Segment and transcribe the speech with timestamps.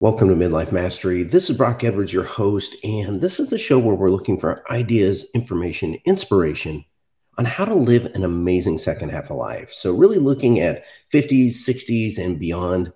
[0.00, 1.22] Welcome to Midlife Mastery.
[1.22, 4.68] This is Brock Edwards, your host, and this is the show where we're looking for
[4.70, 6.84] ideas, information, inspiration
[7.38, 9.72] on how to live an amazing second half of life.
[9.72, 12.92] So, really looking at 50s, 60s, and beyond.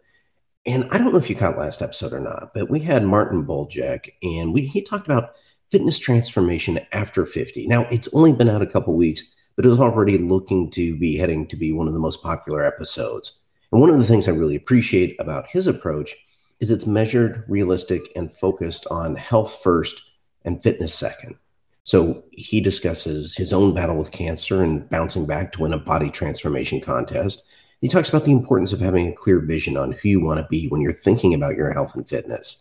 [0.67, 3.47] And I don't know if you caught last episode or not, but we had Martin
[3.47, 5.35] Buljack, and we, he talked about
[5.71, 7.69] fitness transformation after 50.
[7.69, 9.23] Now, it's only been out a couple weeks,
[9.55, 13.39] but it's already looking to be heading to be one of the most popular episodes.
[13.71, 16.17] And one of the things I really appreciate about his approach
[16.61, 20.03] is it's measured, realistic, and focused on health first
[20.45, 21.37] and fitness second.
[21.85, 26.11] So he discusses his own battle with cancer and bouncing back to win a body
[26.11, 27.43] transformation contest.
[27.81, 30.47] He talks about the importance of having a clear vision on who you want to
[30.51, 32.59] be when you're thinking about your health and fitness,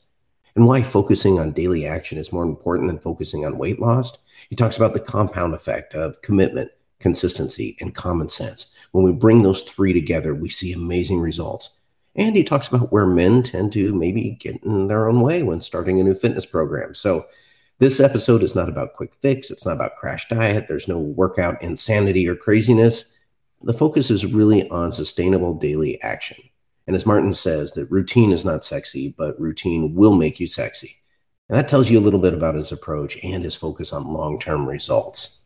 [0.56, 4.16] and why focusing on daily action is more important than focusing on weight loss.
[4.50, 8.68] He talks about the compound effect of commitment, consistency, and common sense.
[8.92, 11.72] When we bring those three together, we see amazing results.
[12.18, 15.62] And he talks about where men tend to maybe get in their own way when
[15.62, 16.94] starting a new fitness program.
[16.94, 17.26] So,
[17.80, 19.52] this episode is not about quick fix.
[19.52, 20.66] It's not about crash diet.
[20.68, 23.06] There's no workout insanity or craziness.
[23.62, 26.38] The focus is really on sustainable daily action.
[26.88, 30.96] And as Martin says, that routine is not sexy, but routine will make you sexy.
[31.50, 34.40] And that tells you a little bit about his approach and his focus on long
[34.40, 35.42] term results.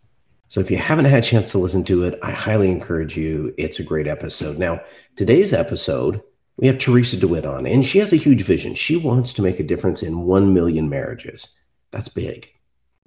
[0.47, 3.53] So if you haven't had a chance to listen to it, I highly encourage you.
[3.57, 4.57] It's a great episode.
[4.57, 4.81] Now,
[5.15, 6.21] today's episode
[6.61, 8.75] we have Teresa DeWitt on, and she has a huge vision.
[8.75, 11.47] She wants to make a difference in 1 million marriages.
[11.89, 12.49] That's big.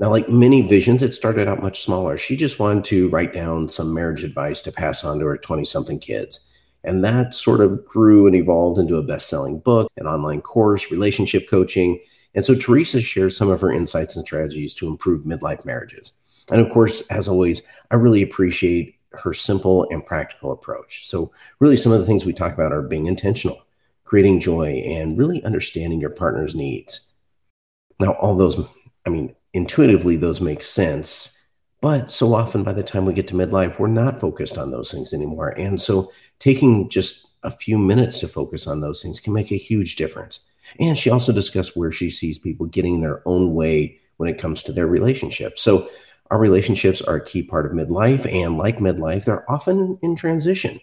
[0.01, 2.19] Now, like many visions, it started out much smaller.
[2.19, 5.65] She just wanted to write down some marriage advice to pass on to her 20
[5.65, 6.41] something kids.
[6.83, 10.91] And that sort of grew and evolved into a best selling book, an online course,
[10.91, 12.01] relationship coaching.
[12.35, 16.13] And so Teresa shares some of her insights and strategies to improve midlife marriages.
[16.51, 21.07] And of course, as always, I really appreciate her simple and practical approach.
[21.07, 23.65] So, really, some of the things we talk about are being intentional,
[24.05, 27.01] creating joy, and really understanding your partner's needs.
[28.01, 28.59] Now, all those,
[29.07, 31.31] I mean, intuitively, those make sense.
[31.81, 34.91] But so often by the time we get to midlife, we're not focused on those
[34.91, 35.51] things anymore.
[35.51, 39.57] And so, taking just a few minutes to focus on those things can make a
[39.57, 40.41] huge difference.
[40.81, 44.63] And she also discussed where she sees people getting their own way when it comes
[44.63, 45.59] to their relationship.
[45.59, 45.89] So,
[46.31, 50.81] our relationships are a key part of midlife, and like midlife, they're often in transition.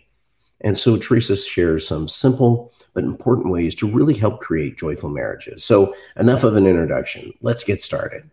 [0.61, 5.63] And so Teresa shares some simple but important ways to really help create joyful marriages.
[5.63, 7.33] So, enough of an introduction.
[7.41, 8.29] Let's get started.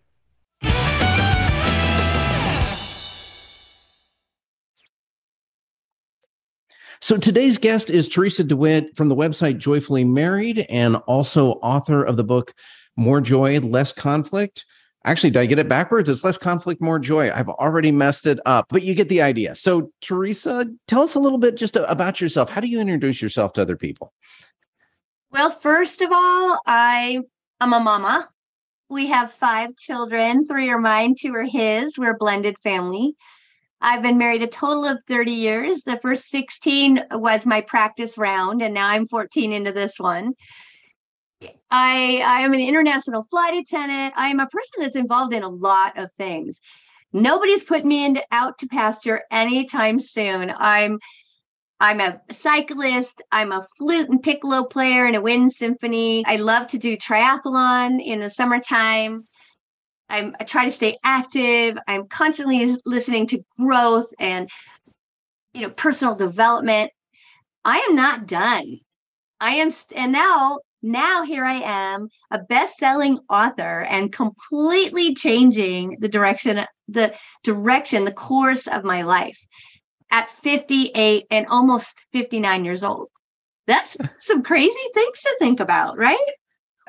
[7.00, 12.16] So today's guest is Teresa DeWitt from the website Joyfully Married and also author of
[12.16, 12.52] the book
[12.96, 14.66] More Joy, Less Conflict
[15.04, 16.08] Actually, did I get it backwards?
[16.08, 17.30] It's less conflict, more joy.
[17.30, 19.54] I've already messed it up, but you get the idea.
[19.54, 22.50] So, Teresa, tell us a little bit just about yourself.
[22.50, 24.12] How do you introduce yourself to other people?
[25.30, 27.20] Well, first of all, I
[27.60, 28.28] am a mama.
[28.90, 30.46] We have five children.
[30.46, 31.98] Three are mine, two are his.
[31.98, 33.14] We're a blended family.
[33.80, 35.82] I've been married a total of 30 years.
[35.82, 40.32] The first 16 was my practice round, and now I'm 14 into this one.
[41.70, 44.14] I I am an international flight attendant.
[44.16, 46.60] I am a person that's involved in a lot of things.
[47.12, 50.52] Nobody's put me into out to pasture anytime soon.
[50.56, 50.98] I'm
[51.80, 53.22] I'm a cyclist.
[53.30, 56.24] I'm a flute and piccolo player in a wind symphony.
[56.26, 59.24] I love to do triathlon in the summertime.
[60.08, 61.78] I'm, I try to stay active.
[61.86, 64.48] I'm constantly listening to growth and
[65.54, 66.90] you know personal development.
[67.64, 68.78] I am not done.
[69.40, 75.96] I am, st- and now now here I am, a best-selling author and completely changing
[76.00, 79.38] the direction the direction the course of my life
[80.10, 83.08] at 58 and almost 59 years old.
[83.66, 86.16] That's some crazy things to think about, right?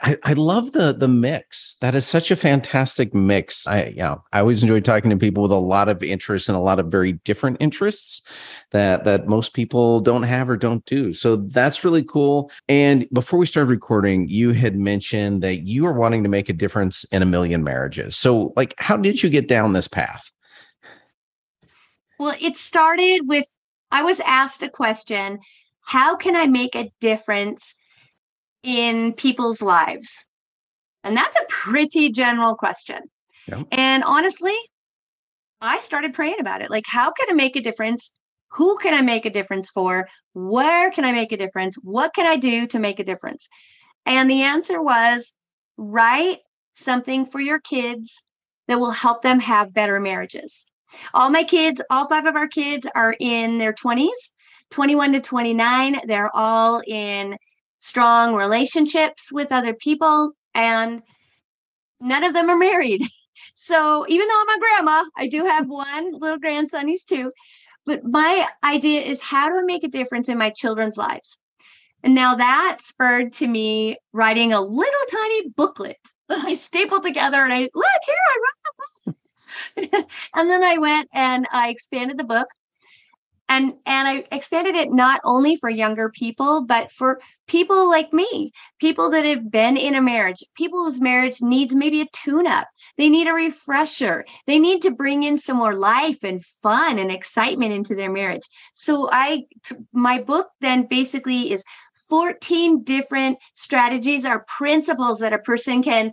[0.02, 1.76] I, I, love the the mix.
[1.82, 3.68] That is such a fantastic mix.
[3.68, 6.62] I yeah, I always enjoy talking to people with a lot of interests and a
[6.62, 8.22] lot of very different interests
[8.72, 11.14] that that most people don't have or don't do.
[11.14, 12.52] So that's really cool.
[12.68, 16.54] And before we started recording, you had mentioned that you are wanting to make a
[16.54, 18.16] difference in a million marriages.
[18.16, 20.32] So like how did you get down this path?
[22.20, 23.46] Well, it started with
[23.92, 25.40] I was asked a question,
[25.82, 27.74] how can I make a difference
[28.64, 30.26] in people's lives?
[31.04, 33.00] And that's a pretty general question.
[33.48, 33.64] Yeah.
[33.72, 34.56] And honestly,
[35.62, 36.70] I started praying about it.
[36.70, 38.12] Like, how can I make a difference?
[38.54, 40.08] Who can I make a difference for?
[40.34, 41.76] Where can I make a difference?
[41.76, 43.48] What can I do to make a difference?
[44.06, 45.32] And the answer was
[45.78, 46.40] write
[46.74, 48.24] something for your kids
[48.68, 50.66] that will help them have better marriages.
[51.14, 54.10] All my kids, all five of our kids are in their 20s,
[54.72, 56.02] 21 to 29.
[56.06, 57.38] They're all in
[57.80, 61.02] strong relationships with other people, and
[62.00, 63.02] none of them are married.
[63.62, 67.34] So even though I'm a grandma, I do have one little grandson, he's two.
[67.86, 71.38] But my idea is how do I make a difference in my children's lives?
[72.02, 75.98] And now that spurred to me writing a little tiny booklet
[76.30, 79.16] that I stapled together and I look here, I wrote
[79.76, 80.10] the book.
[80.36, 82.48] and then I went and I expanded the book
[83.50, 88.52] and and i expanded it not only for younger people but for people like me
[88.80, 90.44] people that have been in a marriage.
[90.56, 92.68] People whose marriage needs maybe a tune up
[93.00, 94.26] they need a refresher.
[94.46, 98.44] They need to bring in some more life and fun and excitement into their marriage.
[98.74, 99.46] So i
[99.94, 101.64] my book then basically is
[102.10, 106.12] 14 different strategies or principles that a person can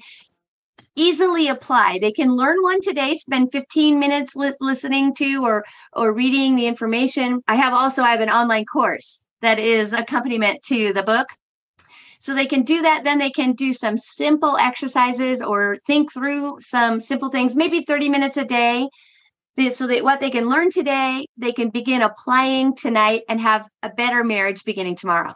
[0.97, 1.99] easily apply.
[2.01, 6.67] They can learn one today, spend 15 minutes li- listening to or or reading the
[6.67, 7.43] information.
[7.47, 11.29] I have also I have an online course that is accompaniment to the book.
[12.21, 16.59] So they can do that then they can do some simple exercises or think through
[16.61, 18.89] some simple things, maybe 30 minutes a day.
[19.71, 23.89] So that what they can learn today, they can begin applying tonight and have a
[23.89, 25.33] better marriage beginning tomorrow.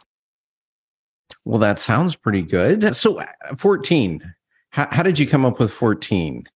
[1.43, 2.95] Well, that sounds pretty good.
[2.95, 3.25] So, uh,
[3.57, 4.33] 14,
[4.71, 6.47] how, how did you come up with 14?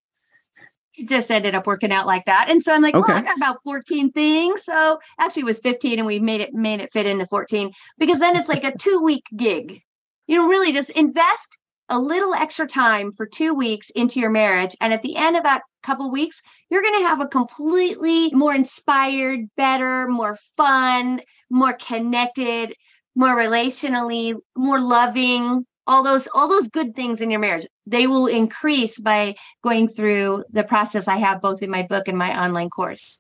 [0.98, 2.48] It just ended up working out like that.
[2.50, 3.12] And so I'm like, okay.
[3.12, 4.64] well, I got about 14 things.
[4.64, 8.20] So actually it was 15 and we made it made it fit into 14 because
[8.20, 9.82] then it's like a two week gig.
[10.28, 11.58] You know, really just invest
[11.90, 14.76] a little extra time for two weeks into your marriage.
[14.82, 18.56] And at the end of that couple weeks, you're going to have a completely more
[18.56, 22.74] inspired, better, more fun, more connected,
[23.16, 28.28] more relationally, more loving, all those all those good things in your marriage they will
[28.28, 32.70] increase by going through the process i have both in my book and my online
[32.70, 33.20] course.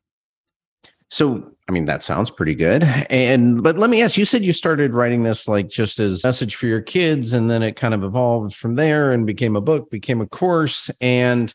[1.12, 2.84] So i mean that sounds pretty good.
[2.84, 6.28] And but let me ask you said you started writing this like just as a
[6.28, 9.62] message for your kids and then it kind of evolved from there and became a
[9.62, 11.54] book became a course and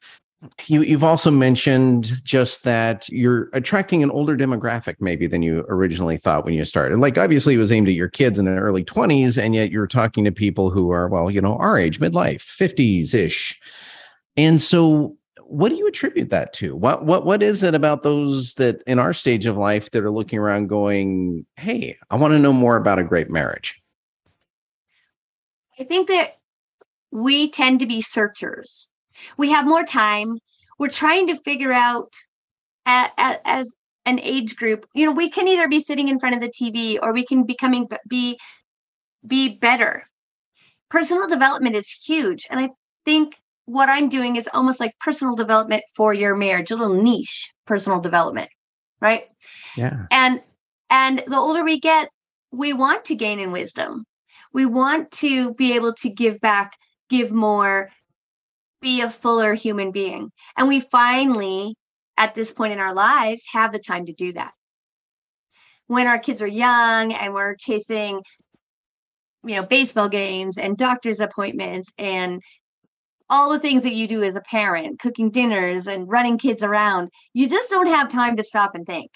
[0.67, 6.17] you, you've also mentioned just that you're attracting an older demographic, maybe than you originally
[6.17, 6.99] thought when you started.
[6.99, 9.87] Like, obviously, it was aimed at your kids in the early 20s, and yet you're
[9.87, 13.61] talking to people who are, well, you know, our age, midlife, 50s ish.
[14.37, 16.77] And so, what do you attribute that to?
[16.77, 20.11] What what what is it about those that in our stage of life that are
[20.11, 23.83] looking around going, "Hey, I want to know more about a great marriage"?
[25.81, 26.39] I think that
[27.11, 28.89] we tend to be searchers
[29.37, 30.39] we have more time.
[30.79, 32.13] We're trying to figure out
[32.87, 33.75] as
[34.07, 36.99] an age group you know we can either be sitting in front of the tv
[37.01, 38.39] or we can becoming be
[39.25, 40.05] be better.
[40.89, 42.71] Personal development is huge and i
[43.05, 43.37] think
[43.67, 48.01] what i'm doing is almost like personal development for your marriage a little niche personal
[48.01, 48.49] development
[49.01, 49.25] right?
[49.77, 50.07] Yeah.
[50.11, 50.41] And
[50.91, 52.09] and the older we get
[52.53, 54.05] we want to gain in wisdom.
[54.53, 56.73] We want to be able to give back
[57.09, 57.91] give more
[58.81, 60.31] be a fuller human being.
[60.57, 61.75] And we finally,
[62.17, 64.53] at this point in our lives, have the time to do that.
[65.87, 68.21] When our kids are young and we're chasing,
[69.45, 72.41] you know, baseball games and doctor's appointments and
[73.29, 77.11] all the things that you do as a parent, cooking dinners and running kids around,
[77.33, 79.11] you just don't have time to stop and think.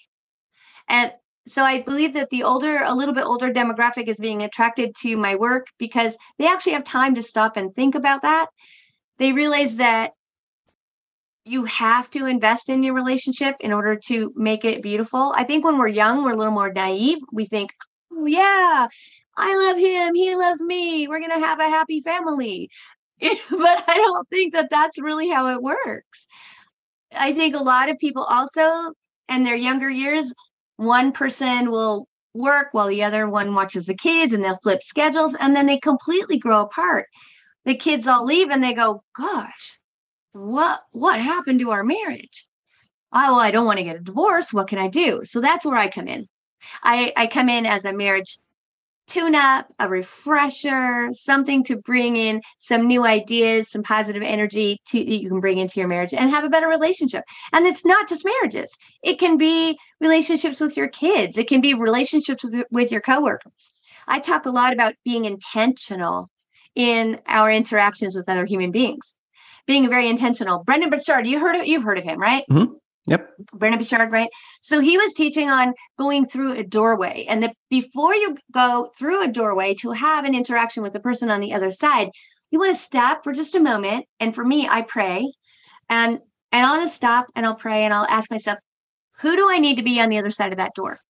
[0.88, 1.12] And
[1.46, 5.16] so I believe that the older, a little bit older demographic is being attracted to
[5.16, 8.48] my work because they actually have time to stop and think about that
[9.18, 10.12] they realize that
[11.44, 15.32] you have to invest in your relationship in order to make it beautiful.
[15.36, 17.18] I think when we're young, we're a little more naive.
[17.32, 17.70] We think,
[18.12, 18.86] oh, yeah,
[19.36, 20.14] I love him.
[20.14, 21.06] He loves me.
[21.06, 22.70] We're going to have a happy family.
[23.20, 26.26] but I don't think that that's really how it works.
[27.16, 28.92] I think a lot of people also,
[29.28, 30.32] in their younger years,
[30.76, 35.36] one person will work while the other one watches the kids and they'll flip schedules
[35.38, 37.06] and then they completely grow apart
[37.64, 39.78] the kids all leave and they go, gosh,
[40.32, 42.46] what what happened to our marriage?
[43.12, 44.52] Oh, well, I don't want to get a divorce.
[44.52, 45.20] What can I do?
[45.24, 46.26] So that's where I come in.
[46.82, 48.38] I, I come in as a marriage
[49.06, 54.98] tune up, a refresher, something to bring in some new ideas, some positive energy to,
[54.98, 57.24] that you can bring into your marriage and have a better relationship.
[57.52, 58.76] And it's not just marriages.
[59.02, 61.36] It can be relationships with your kids.
[61.36, 63.72] It can be relationships with, with your coworkers.
[64.06, 66.30] I talk a lot about being intentional
[66.74, 69.14] in our interactions with other human beings.
[69.66, 70.62] Being very intentional.
[70.62, 72.44] Brendon Burchard, you heard of you've heard of him, right?
[72.50, 72.74] Mm-hmm.
[73.06, 73.30] Yep.
[73.54, 74.30] Brendon Burchard, right?
[74.60, 77.26] So he was teaching on going through a doorway.
[77.28, 81.30] And that before you go through a doorway to have an interaction with the person
[81.30, 82.10] on the other side,
[82.50, 84.06] you want to stop for just a moment.
[84.20, 85.32] And for me, I pray.
[85.88, 86.20] And
[86.52, 88.58] and I'll just stop and I'll pray and I'll ask myself,
[89.20, 91.00] who do I need to be on the other side of that door?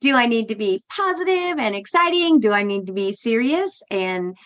[0.00, 2.38] Do I need to be positive and exciting?
[2.38, 4.36] Do I need to be serious and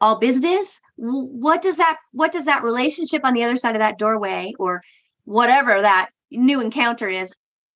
[0.00, 0.78] all business?
[0.96, 4.82] What does that what does that relationship on the other side of that doorway or
[5.24, 7.32] whatever that new encounter is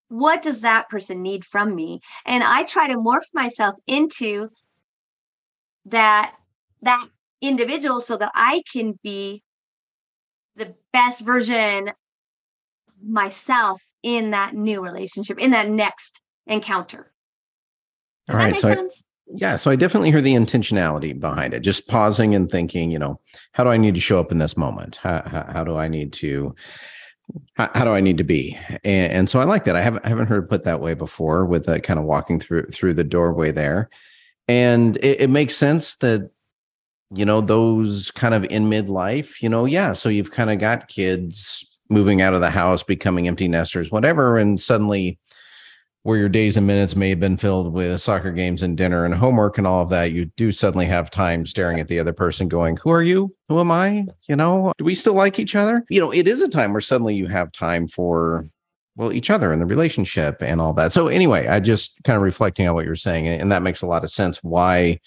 [0.08, 4.48] what does that person need from me and i try to morph myself into
[5.84, 6.34] that
[6.82, 7.04] that
[7.40, 9.42] individual so that i can be
[10.56, 11.90] the best version
[13.04, 17.12] myself in that new relationship in that next encounter
[18.28, 18.70] does All right, so?
[18.70, 18.88] I,
[19.34, 23.18] yeah so i definitely hear the intentionality behind it just pausing and thinking you know
[23.52, 25.88] how do i need to show up in this moment how, how, how do i
[25.88, 26.54] need to
[27.56, 28.58] how, how, do I need to be?
[28.84, 29.76] And, and, so I like that.
[29.76, 32.66] I haven't I haven't heard put that way before with uh, kind of walking through
[32.66, 33.90] through the doorway there,
[34.48, 36.30] and it, it makes sense that
[37.10, 39.92] you know those kind of in midlife, you know, yeah.
[39.92, 44.38] So you've kind of got kids moving out of the house, becoming empty nesters, whatever,
[44.38, 45.18] and suddenly
[46.06, 49.12] where your days and minutes may have been filled with soccer games and dinner and
[49.12, 52.46] homework and all of that, you do suddenly have time staring at the other person
[52.46, 53.34] going, Who are you?
[53.48, 54.06] Who am I?
[54.28, 55.84] You know, do we still like each other?
[55.90, 58.48] You know, it is a time where suddenly you have time for,
[58.94, 60.92] well, each other and the relationship and all that.
[60.92, 63.86] So, anyway, I just kind of reflecting on what you're saying, and that makes a
[63.86, 65.00] lot of sense why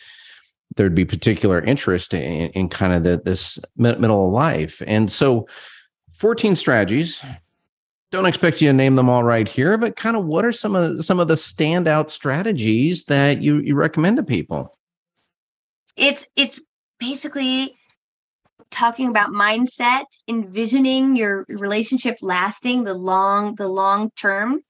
[0.75, 4.81] there'd be particular interest in, in kind of the, this middle of life.
[4.85, 5.47] And so,
[6.11, 7.23] 14 strategies
[8.11, 10.75] don't expect you to name them all right here, but kind of what are some
[10.75, 14.75] of some of the standout strategies that you you recommend to people?
[15.95, 16.59] It's it's
[16.99, 17.75] basically
[18.71, 24.61] talking about mindset, envisioning your relationship lasting the long the long term.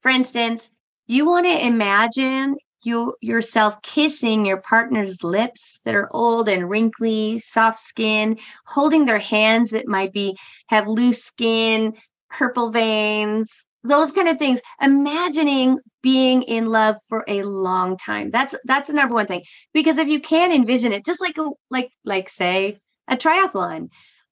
[0.00, 0.70] For instance,
[1.06, 7.38] you want to imagine you yourself kissing your partner's lips that are old and wrinkly,
[7.38, 10.36] soft skin, holding their hands that might be
[10.68, 11.94] have loose skin,
[12.30, 14.60] purple veins, those kind of things.
[14.80, 18.30] Imagining being in love for a long time.
[18.30, 19.42] That's that's the number one thing.
[19.72, 22.78] Because if you can envision it, just like a, like like say
[23.08, 23.88] a triathlon.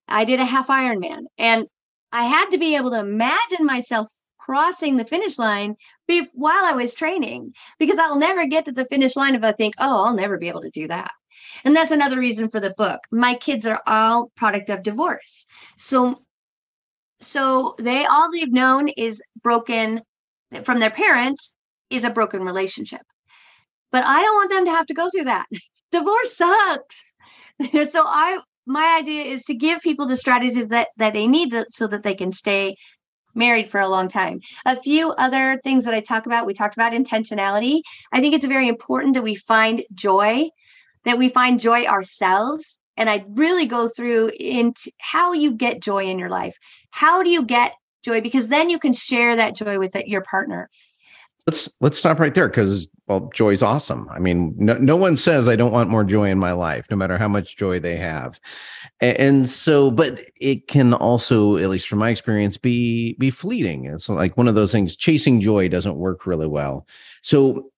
[0.07, 1.67] I did a half Ironman and
[2.13, 4.09] I had to be able to imagine myself
[4.39, 8.85] crossing the finish line be- while I was training because I'll never get to the
[8.85, 11.13] finish line if I think, oh, I'll never be able to do that.
[11.65, 13.01] And that's another reason for the book.
[13.11, 15.47] My kids are all product of divorce.
[15.79, 16.23] So
[17.25, 20.03] so they all they've known is broken
[20.63, 21.53] from their parents
[21.91, 23.03] is a broken relationship.
[23.91, 25.47] But I don't want them to have to go through that.
[25.93, 27.15] Divorce sucks.
[27.91, 31.87] so I my idea is to give people the strategies that that they need so
[31.87, 32.77] that they can stay
[33.35, 34.41] married for a long time.
[34.65, 37.81] A few other things that I talk about, we talked about intentionality.
[38.13, 40.51] I think it's very important that we find joy,
[41.05, 46.05] that we find joy ourselves and I really go through into how you get joy
[46.05, 46.57] in your life.
[46.91, 47.75] How do you get
[48.05, 48.21] joy?
[48.21, 50.71] Because then you can share that joy with your partner.
[51.47, 54.09] Let's let's stop right there because well, joy's awesome.
[54.11, 56.97] I mean, no, no one says I don't want more joy in my life, no
[56.97, 58.41] matter how much joy they have.
[59.01, 63.85] And, and so, but it can also, at least from my experience, be be fleeting.
[63.85, 64.97] It's like one of those things.
[64.97, 66.87] Chasing joy doesn't work really well.
[67.21, 67.71] So,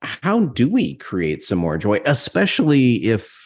[0.00, 3.41] how do we create some more joy, especially if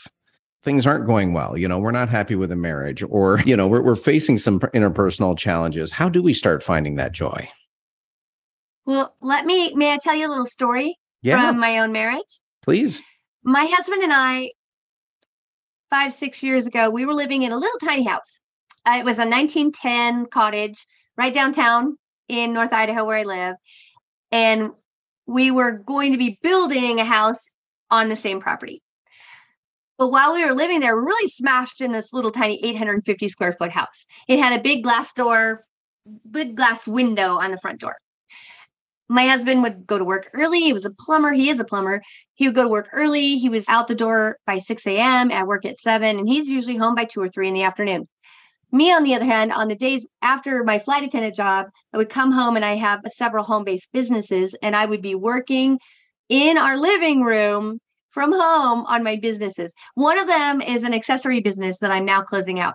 [0.66, 3.68] things aren't going well you know we're not happy with a marriage or you know
[3.68, 5.92] we're, we're facing some interpersonal challenges.
[5.92, 7.48] How do we start finding that joy?
[8.84, 11.46] Well let me may i tell you a little story yeah.
[11.46, 12.40] from my own marriage?
[12.62, 13.00] Please.
[13.44, 14.50] My husband and i
[15.88, 18.40] five six years ago we were living in a little tiny house.
[18.84, 20.84] Uh, it was a 1910 cottage
[21.16, 21.96] right downtown
[22.28, 23.54] in north idaho where i live.
[24.32, 24.70] And
[25.26, 27.48] we were going to be building a house
[27.88, 28.82] on the same property
[29.98, 33.70] but while we were living there, really smashed in this little tiny 850 square foot
[33.70, 34.06] house.
[34.28, 35.64] It had a big glass door,
[36.30, 37.96] big glass window on the front door.
[39.08, 40.60] My husband would go to work early.
[40.60, 41.32] He was a plumber.
[41.32, 42.02] He is a plumber.
[42.34, 43.38] He would go to work early.
[43.38, 45.30] He was out the door by 6 a.m.
[45.30, 48.08] at work at 7, and he's usually home by 2 or 3 in the afternoon.
[48.72, 52.08] Me, on the other hand, on the days after my flight attendant job, I would
[52.08, 55.78] come home and I have several home based businesses, and I would be working
[56.28, 57.78] in our living room
[58.16, 59.74] from home on my businesses.
[59.94, 62.72] One of them is an accessory business that I'm now closing out.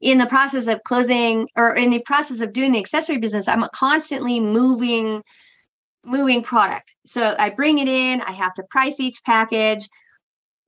[0.00, 3.66] In the process of closing or in the process of doing the accessory business, I'm
[3.74, 5.20] constantly moving
[6.04, 6.92] moving product.
[7.04, 9.88] So I bring it in, I have to price each package,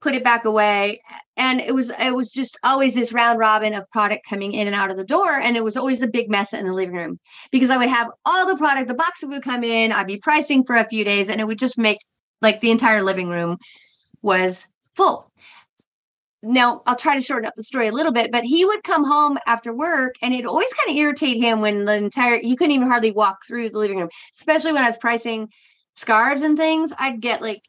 [0.00, 1.00] put it back away
[1.37, 4.76] and it was it was just always this round robin of product coming in and
[4.76, 7.18] out of the door and it was always a big mess in the living room
[7.50, 10.62] because i would have all the product the boxes would come in i'd be pricing
[10.64, 11.99] for a few days and it would just make
[12.42, 13.56] like the entire living room
[14.26, 15.30] was full.
[16.42, 19.04] Now, I'll try to shorten up the story a little bit, but he would come
[19.04, 22.73] home after work and it always kind of irritate him when the entire, you couldn't
[22.73, 25.49] even hardly walk through the living room, especially when I was pricing
[25.95, 27.62] scarves and things, I'd get like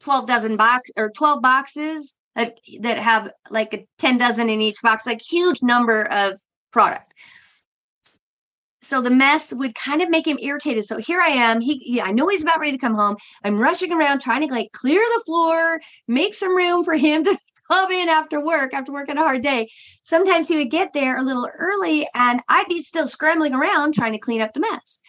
[0.00, 4.82] 12 dozen box or 12 boxes that, that have like a 10 dozen in each
[4.82, 6.38] box, like huge number of
[6.70, 7.14] product.
[8.92, 10.84] So the mess would kind of make him irritated.
[10.84, 11.62] So here I am.
[11.62, 13.16] He, he, I know he's about ready to come home.
[13.42, 17.38] I'm rushing around trying to like clear the floor, make some room for him to
[17.70, 19.70] come in after work, after working a hard day.
[20.02, 24.12] Sometimes he would get there a little early and I'd be still scrambling around trying
[24.12, 25.00] to clean up the mess.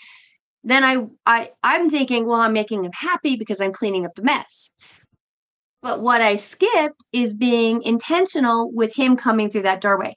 [0.63, 4.23] Then I, I I'm thinking, well, I'm making him happy because I'm cleaning up the
[4.23, 4.71] mess.
[5.81, 10.15] But what I skipped is being intentional with him coming through that doorway,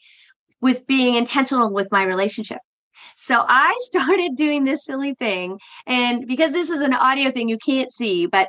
[0.61, 2.61] with being intentional with my relationship.
[3.16, 5.58] So I started doing this silly thing.
[5.87, 8.49] And because this is an audio thing, you can't see, but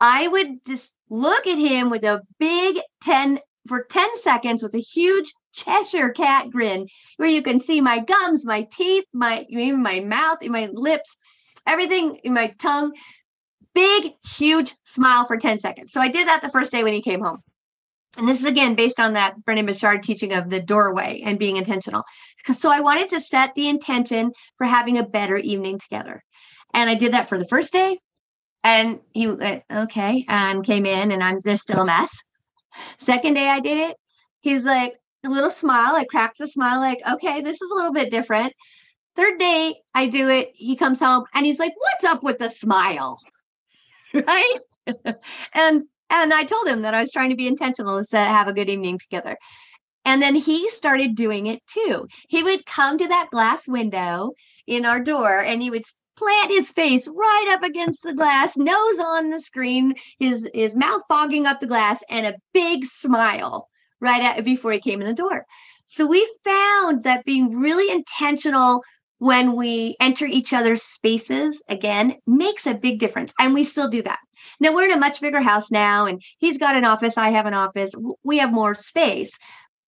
[0.00, 4.80] I would just look at him with a big 10 for 10 seconds with a
[4.80, 10.00] huge Cheshire cat grin where you can see my gums, my teeth, my even my
[10.00, 11.16] mouth, my lips,
[11.66, 12.92] everything in my tongue.
[13.74, 15.92] Big, huge smile for 10 seconds.
[15.92, 17.42] So I did that the first day when he came home.
[18.16, 21.56] And this is again based on that Brendon Burchard teaching of the doorway and being
[21.56, 22.04] intentional.
[22.50, 26.24] So I wanted to set the intention for having a better evening together.
[26.72, 27.98] And I did that for the first day.
[28.64, 32.10] And he went, okay, and came in, and I'm there's still a mess.
[32.98, 33.96] Second day I did it,
[34.40, 35.94] he's like a little smile.
[35.94, 38.52] I cracked the smile, like, okay, this is a little bit different.
[39.14, 42.50] Third day I do it, he comes home and he's like, what's up with the
[42.50, 43.18] smile?
[44.14, 44.58] right?
[45.54, 48.52] and and I told him that I was trying to be intentional to have a
[48.52, 49.36] good evening together.
[50.04, 52.06] And then he started doing it too.
[52.28, 54.32] He would come to that glass window
[54.66, 55.82] in our door and he would
[56.16, 61.02] plant his face right up against the glass, nose on the screen, his his mouth
[61.08, 63.68] fogging up the glass, and a big smile
[64.00, 65.44] right at, before he came in the door.
[65.86, 68.82] So we found that being really intentional
[69.18, 74.02] when we enter each other's spaces again makes a big difference and we still do
[74.02, 74.18] that
[74.60, 77.46] now we're in a much bigger house now and he's got an office i have
[77.46, 79.38] an office we have more space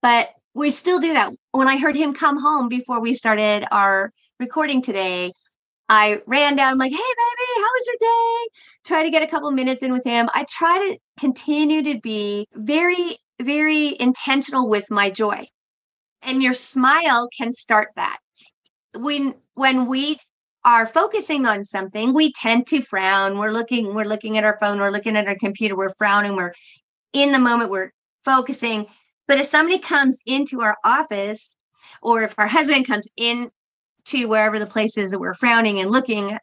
[0.03, 4.13] but we still do that when i heard him come home before we started our
[4.39, 5.33] recording today
[5.93, 8.49] I ran down, I'm like, hey, baby, how was your day?
[8.85, 10.29] Try to get a couple minutes in with him.
[10.33, 15.49] I try to continue to be very, very intentional with my joy.
[16.23, 18.19] And your smile can start that.
[18.95, 20.19] When when we
[20.65, 23.39] are focusing on something, we tend to frown.
[23.39, 26.53] We're looking, we're looking at our phone, we're looking at our computer, we're frowning, we're
[27.13, 27.93] in the moment, we're
[28.25, 28.87] focusing.
[29.27, 31.57] But if somebody comes into our office,
[32.03, 33.51] or if our husband comes in
[34.07, 36.39] to wherever the place is that we're frowning and looking,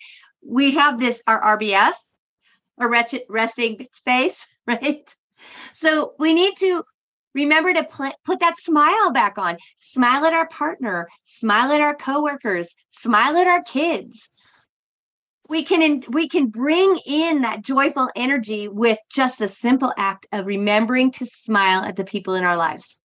[0.45, 1.93] we have this our RBF,
[2.79, 5.07] a wretched resting face, right?
[5.73, 6.83] So we need to
[7.37, 9.57] remember to pl- put that smile back on.
[9.77, 14.27] Smile at our partner, smile at our coworkers, smile at our kids.
[15.47, 20.27] We can in, we can bring in that joyful energy with just a simple act
[20.33, 22.97] of remembering to smile at the people in our lives.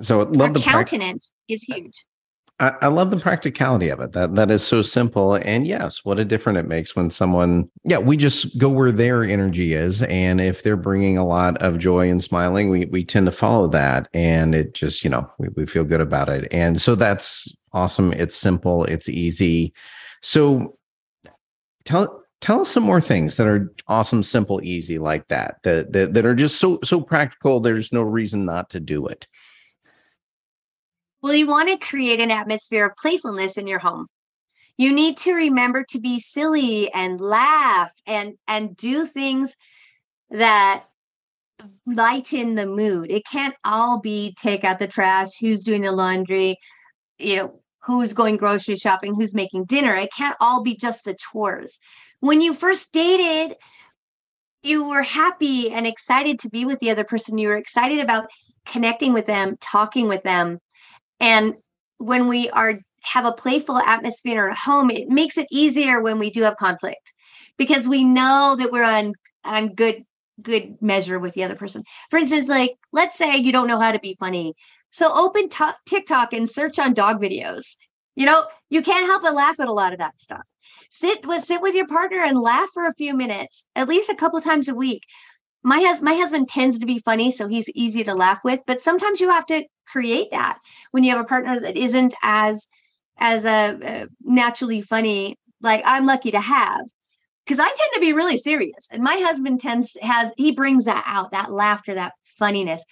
[0.00, 2.04] So love our the countenance is huge.
[2.58, 4.12] I, I, love the practicality of it.
[4.12, 5.34] That that is so simple.
[5.34, 9.22] And yes, what a difference it makes when someone, yeah, we just go where their
[9.24, 10.02] energy is.
[10.04, 13.68] And if they're bringing a lot of joy and smiling, we we tend to follow
[13.68, 14.08] that.
[14.14, 16.48] And it just, you know, we, we feel good about it.
[16.50, 18.12] And so that's awesome.
[18.14, 19.74] It's simple, it's easy.
[20.22, 20.78] So
[21.84, 26.14] tell tell us some more things that are awesome, simple, easy like that, that that,
[26.14, 27.60] that are just so so practical.
[27.60, 29.26] There's no reason not to do it.
[31.26, 34.06] Well, you want to create an atmosphere of playfulness in your home.
[34.78, 39.56] You need to remember to be silly and laugh and and do things
[40.30, 40.84] that
[41.84, 43.10] lighten the mood.
[43.10, 46.58] It can't all be take out the trash, who's doing the laundry,
[47.18, 49.96] you know, who's going grocery shopping, who's making dinner.
[49.96, 51.80] It can't all be just the chores.
[52.20, 53.56] When you first dated,
[54.62, 57.36] you were happy and excited to be with the other person.
[57.36, 58.30] You were excited about
[58.64, 60.60] connecting with them, talking with them.
[61.20, 61.54] And
[61.98, 66.18] when we are have a playful atmosphere in our home, it makes it easier when
[66.18, 67.12] we do have conflict
[67.56, 69.12] because we know that we're on
[69.44, 70.04] on good
[70.42, 71.82] good measure with the other person.
[72.10, 74.54] For instance, like let's say you don't know how to be funny.
[74.90, 77.76] So open t- TikTok and search on dog videos.
[78.16, 80.42] You know, you can't help but laugh at a lot of that stuff.
[80.90, 84.14] Sit with sit with your partner and laugh for a few minutes, at least a
[84.14, 85.02] couple times a week
[85.66, 88.80] my hus- my husband tends to be funny so he's easy to laugh with but
[88.80, 90.58] sometimes you have to create that
[90.92, 92.68] when you have a partner that isn't as
[93.18, 96.82] as a uh, uh, naturally funny like i'm lucky to have
[97.44, 101.02] because i tend to be really serious and my husband tends has he brings that
[101.04, 102.84] out that laughter that funniness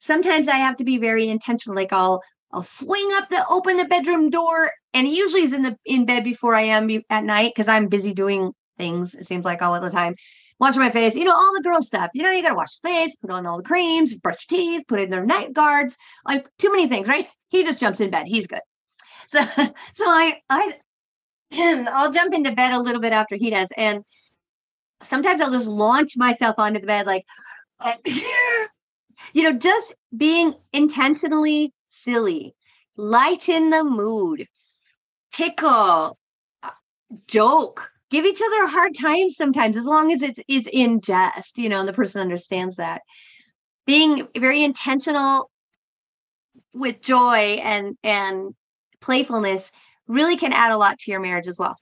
[0.00, 2.20] sometimes i have to be very intentional like i'll
[2.52, 6.04] i'll swing up the open the bedroom door and he usually is in the in
[6.04, 9.78] bed before i am at night because i'm busy doing things, it seems like all
[9.78, 10.14] the time.
[10.60, 12.10] Washing my face, you know, all the girl stuff.
[12.14, 14.58] You know, you got to wash your face, put on all the creams, brush your
[14.58, 17.28] teeth, put in their night guards, like too many things, right?
[17.50, 18.26] He just jumps in bed.
[18.26, 18.60] He's good.
[19.30, 19.40] So,
[19.92, 20.74] so I, I,
[21.92, 23.68] I'll jump into bed a little bit after he does.
[23.76, 24.02] And
[25.02, 27.24] sometimes I'll just launch myself onto the bed, like,
[29.32, 32.54] you know, just being intentionally silly,
[32.96, 34.46] lighten the mood,
[35.30, 36.18] tickle,
[36.62, 36.70] uh,
[37.26, 41.58] joke, give each other a hard time sometimes, as long as it's is in jest,
[41.58, 43.02] you know, and the person understands that.
[43.86, 45.50] Being very intentional
[46.72, 48.54] with joy and and
[49.00, 49.70] playfulness
[50.06, 51.76] really can add a lot to your marriage as well.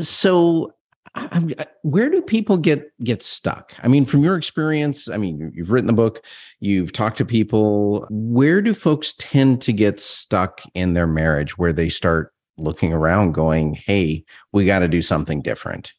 [0.00, 0.72] So
[1.14, 1.52] I'm,
[1.82, 3.72] where do people get get stuck?
[3.82, 6.24] I mean, from your experience, I mean, you've written the book,
[6.58, 8.06] you've talked to people.
[8.10, 13.32] Where do folks tend to get stuck in their marriage, where they start looking around,
[13.32, 15.92] going, "Hey, we got to do something different"?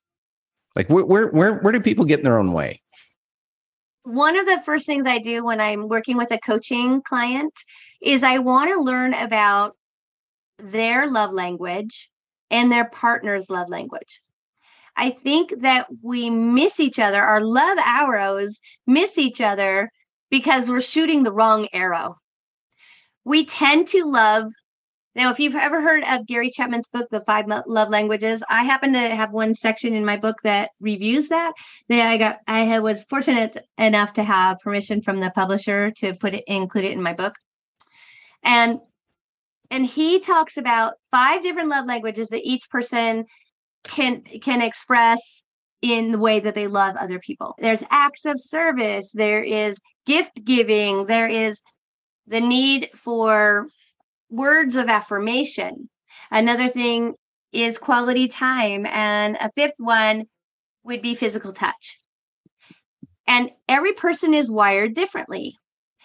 [0.76, 2.82] Like, where where where where do people get in their own way?
[4.04, 7.54] One of the first things I do when I'm working with a coaching client
[8.02, 9.76] is I want to learn about
[10.60, 12.10] their love language
[12.52, 14.22] and their partner's love language.
[14.96, 17.22] I think that we miss each other.
[17.22, 19.92] Our love arrows miss each other
[20.30, 22.18] because we're shooting the wrong arrow.
[23.26, 24.52] We tend to love.
[25.16, 28.92] Now, if you've ever heard of Gary Chapman's book, The Five Love Languages, I happen
[28.94, 31.54] to have one section in my book that reviews that.
[31.88, 36.34] That I got, I was fortunate enough to have permission from the publisher to put
[36.34, 37.36] it, include it in my book,
[38.44, 38.80] and
[39.72, 43.26] and he talks about five different love languages that each person
[43.86, 45.44] can can express
[45.82, 47.56] in the way that they love other people.
[47.60, 51.62] There's acts of service, there is gift giving, there is
[52.28, 53.68] the need for
[54.36, 55.90] words of affirmation.
[56.32, 57.14] Another thing
[57.52, 60.26] is quality time and a fifth one
[60.84, 62.00] would be physical touch.
[63.28, 65.58] And every person is wired differently.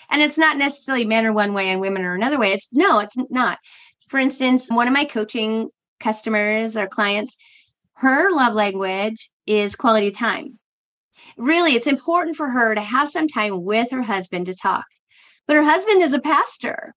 [0.09, 2.53] And it's not necessarily men are one way and women are another way.
[2.53, 3.59] It's no, it's not.
[4.09, 5.69] For instance, one of my coaching
[6.01, 7.37] customers or clients,
[7.95, 10.59] her love language is quality time.
[11.37, 14.87] Really, it's important for her to have some time with her husband to talk.
[15.47, 16.95] But her husband is a pastor.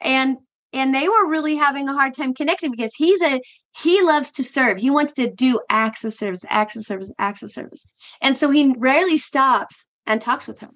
[0.00, 0.36] And
[0.72, 3.40] and they were really having a hard time connecting because he's a
[3.80, 4.78] he loves to serve.
[4.78, 7.86] He wants to do acts of service, acts of service, acts of service.
[8.20, 10.72] And so he rarely stops and talks with him.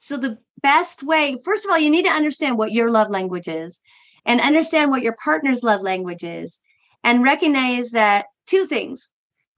[0.00, 3.48] So the best way, first of all, you need to understand what your love language
[3.48, 3.80] is
[4.26, 6.60] and understand what your partner's love language is
[7.02, 9.08] and recognize that two things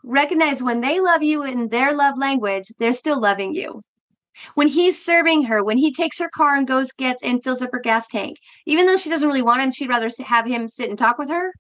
[0.03, 3.83] recognize when they love you in their love language, they're still loving you.
[4.55, 7.73] When he's serving her, when he takes her car and goes, gets and fills up
[7.73, 10.89] her gas tank, even though she doesn't really want him, she'd rather have him sit
[10.89, 11.53] and talk with her.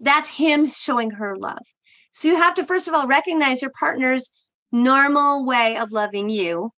[0.00, 1.62] That's him showing her love.
[2.12, 4.30] So you have to, first of all, recognize your partner's
[4.72, 6.70] normal way of loving you.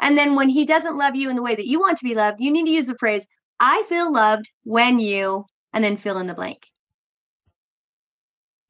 [0.00, 2.14] And then when he doesn't love you in the way that you want to be
[2.14, 3.26] loved, you need to use the phrase,
[3.58, 6.66] I feel loved when you, and then fill in the blank.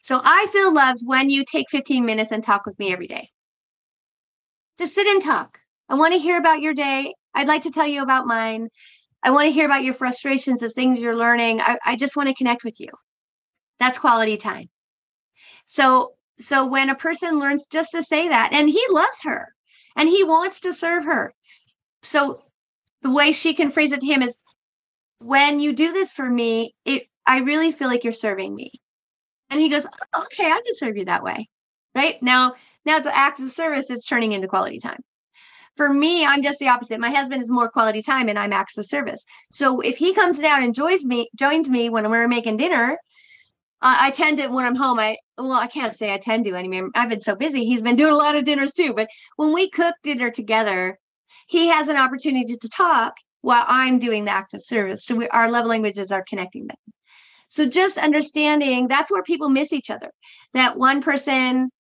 [0.03, 3.29] So I feel loved when you take 15 minutes and talk with me every day.
[4.79, 5.59] Just sit and talk.
[5.89, 7.15] I want to hear about your day.
[7.35, 8.69] I'd like to tell you about mine.
[9.23, 11.61] I want to hear about your frustrations, the things you're learning.
[11.61, 12.89] I, I just want to connect with you.
[13.79, 14.69] That's quality time.
[15.67, 19.49] So, so when a person learns just to say that, and he loves her
[19.97, 21.33] and he wants to serve her.
[22.03, 22.43] So
[23.03, 24.37] the way she can phrase it to him is
[25.19, 28.71] when you do this for me, it I really feel like you're serving me.
[29.51, 31.49] And he goes, okay, I can serve you that way.
[31.95, 33.91] Right now, now it's an act of service.
[33.91, 35.01] It's turning into quality time.
[35.77, 37.01] For me, I'm just the opposite.
[37.01, 39.25] My husband is more quality time and I'm acts of service.
[39.51, 42.99] So if he comes down and joins me, joins me when we're making dinner,
[43.83, 44.99] I tend to when I'm home.
[44.99, 46.91] I well, I can't say I tend to anymore.
[46.95, 47.67] I've been so busy.
[47.67, 48.95] He's been doing a lot of dinners too.
[48.95, 50.99] But when we cook dinner together,
[51.47, 55.05] he has an opportunity to talk while I'm doing the act of service.
[55.05, 56.79] So we, our love languages are connecting them.
[57.49, 60.11] So just understanding that's where people miss each other.
[60.55, 61.71] That one person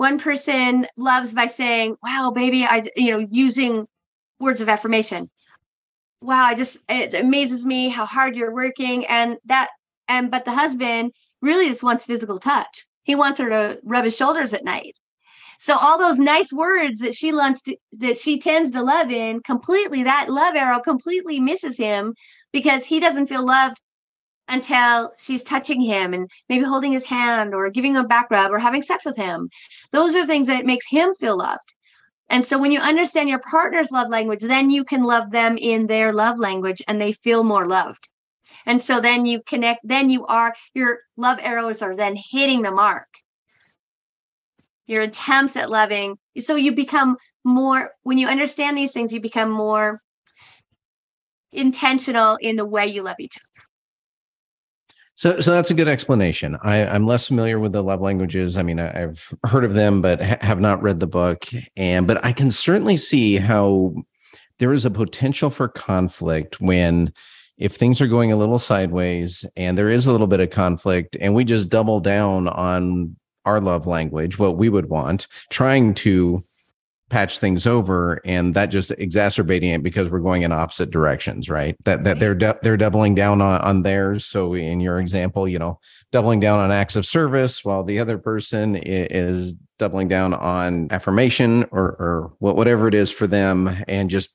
[0.00, 3.86] one person loves by saying, "Wow, baby, I you know, using
[4.38, 5.28] words of affirmation.
[6.22, 9.68] Wow, I just it amazes me how hard you're working and that
[10.08, 12.86] and but the husband really just wants physical touch.
[13.02, 14.96] He wants her to rub his shoulders at night.
[15.58, 19.40] So all those nice words that she wants to that she tends to love in
[19.42, 22.14] completely that love arrow completely misses him
[22.54, 23.78] because he doesn't feel loved
[24.50, 28.52] until she's touching him and maybe holding his hand or giving him a back rub
[28.52, 29.48] or having sex with him.
[29.92, 31.74] Those are things that makes him feel loved.
[32.28, 35.86] And so when you understand your partner's love language, then you can love them in
[35.86, 38.08] their love language and they feel more loved.
[38.66, 42.70] And so then you connect, then you are, your love arrows are then hitting the
[42.70, 43.06] mark.
[44.90, 46.18] your attempts at loving.
[46.38, 50.00] So you become more, when you understand these things, you become more
[51.52, 53.49] intentional in the way you love each other.
[55.20, 56.56] So, so that's a good explanation.
[56.62, 58.56] I, am less familiar with the love languages.
[58.56, 61.44] I mean, I, have heard of them, but ha- have not read the book.
[61.76, 63.96] And but I can certainly see how
[64.60, 67.12] there is a potential for conflict when,
[67.58, 71.18] if things are going a little sideways, and there is a little bit of conflict,
[71.20, 76.42] and we just double down on our love language, what we would want, trying to
[77.10, 81.76] patch things over and that just exacerbating it because we're going in opposite directions right
[81.84, 85.58] that that they're de- they're doubling down on, on theirs so in your example you
[85.58, 85.78] know
[86.12, 91.64] doubling down on acts of service while the other person is doubling down on affirmation
[91.72, 94.34] or or whatever it is for them and just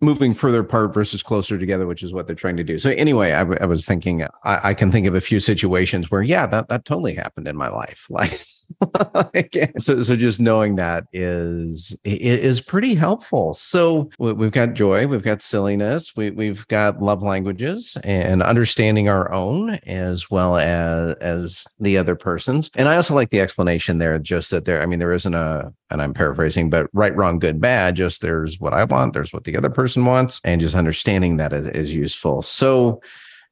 [0.00, 2.78] moving further apart versus closer together, which is what they're trying to do.
[2.78, 6.22] So anyway, I, I was thinking, I, I, can think of a few situations where,
[6.22, 8.06] yeah, that that totally happened in my life.
[8.18, 8.40] Like
[9.78, 13.54] so, so just knowing that is is pretty helpful.
[13.54, 19.32] So we've got joy, we've got silliness, we we've got love languages, and understanding our
[19.32, 22.70] own as well as as the other person's.
[22.74, 24.82] And I also like the explanation there, just that there.
[24.82, 27.96] I mean, there isn't a, and I'm paraphrasing, but right, wrong, good, bad.
[27.96, 31.52] Just there's what I want, there's what the other person wants, and just understanding that
[31.52, 32.42] is, is useful.
[32.42, 33.00] So,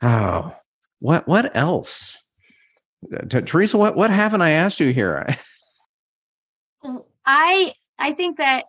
[0.03, 0.55] oh,
[1.01, 2.23] what what else?
[3.13, 5.27] Uh, T- Teresa, what what haven't I asked you here?
[7.27, 8.67] I I think that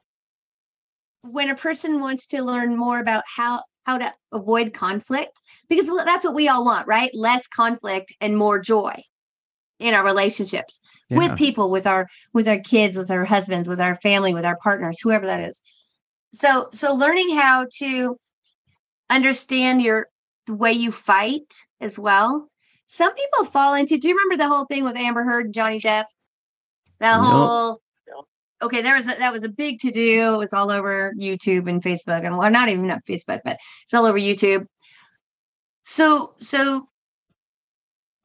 [1.22, 6.26] when a person wants to learn more about how how to avoid conflict, because that's
[6.26, 7.10] what we all want, right?
[7.14, 9.02] Less conflict and more joy
[9.80, 11.18] in our relationships yeah.
[11.18, 14.58] with people, with our with our kids, with our husbands, with our family, with our
[14.58, 15.62] partners, whoever that is.
[16.34, 18.18] So so learning how to
[19.10, 20.08] understand your
[20.48, 22.50] the way you fight as well
[22.88, 23.98] some people fall into.
[23.98, 26.06] Do you remember the whole thing with Amber Heard and Johnny Depp?
[27.00, 27.82] The whole.
[28.60, 30.34] Okay, there was a, that was a big to do.
[30.34, 33.94] It was all over YouTube and Facebook, and well, not even not Facebook, but it's
[33.94, 34.66] all over YouTube.
[35.84, 36.88] So, so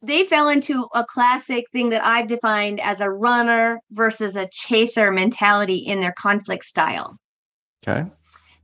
[0.00, 5.12] they fell into a classic thing that I've defined as a runner versus a chaser
[5.12, 7.16] mentality in their conflict style.
[7.86, 8.08] Okay.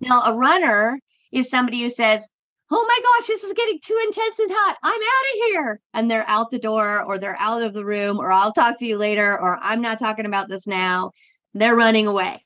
[0.01, 0.99] Now, a runner
[1.33, 2.27] is somebody who says,
[2.71, 4.77] oh my gosh, this is getting too intense and hot.
[4.83, 5.81] I'm out of here.
[5.95, 8.87] And they're out the door or they're out of the room or I'll talk to
[8.87, 11.13] you later or I'm not talking about this now.
[11.55, 12.45] They're running away.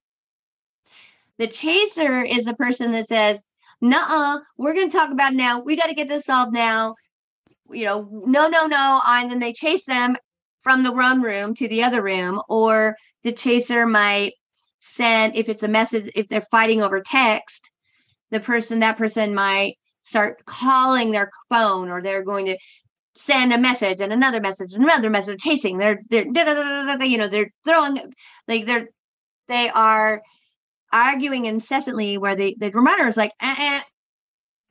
[1.39, 3.43] The chaser is the person that says,
[3.81, 5.61] nah, we're going to talk about now.
[5.61, 6.95] We got to get this solved now.
[7.71, 9.01] You know, no, no, no.
[9.05, 10.17] And then they chase them
[10.61, 14.35] from the one room to the other room, or the chaser might
[14.79, 17.71] send, if it's a message, if they're fighting over text,
[18.31, 22.57] the person, that person might start calling their phone or they're going to
[23.15, 26.25] send a message and another message and another message chasing they're they're
[27.05, 27.99] you know they're throwing
[28.49, 28.88] like they're
[29.49, 30.23] they are
[30.93, 33.81] arguing incessantly where the the runner is like eh,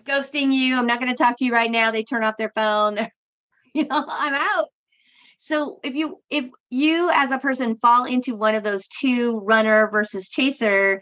[0.04, 2.52] ghosting you i'm not going to talk to you right now they turn off their
[2.56, 2.98] phone
[3.74, 4.68] you know i'm out.
[5.44, 9.90] So if you if you as a person fall into one of those two runner
[9.92, 11.02] versus chaser